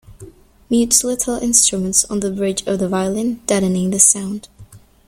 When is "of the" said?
2.65-2.89